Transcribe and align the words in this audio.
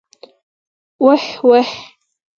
ويح 1.03 1.45
ويح. 1.45 1.95